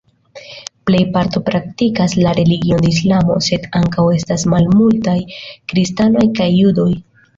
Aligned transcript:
Plej 0.89 1.01
parto 1.17 1.41
praktikas 1.49 2.15
la 2.23 2.31
religion 2.39 2.81
de 2.85 2.91
Islamo, 2.93 3.37
sed 3.49 3.67
ankaŭ 3.81 4.07
estas 4.17 4.47
malmultaj 4.55 5.17
kristanoj 5.75 6.25
kaj 6.41 6.53
judoj. 6.57 6.89